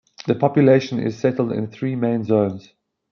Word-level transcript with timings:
The 0.25 0.33
population 0.33 0.99
is 0.99 1.15
settled 1.19 1.51
in 1.51 1.67
three 1.67 1.95
main 1.95 2.23
zones. 2.23 2.73